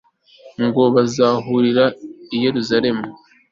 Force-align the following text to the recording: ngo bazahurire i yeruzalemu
ngo 0.65 0.83
bazahurire 0.95 1.85
i 2.35 2.37
yeruzalemu 2.43 3.05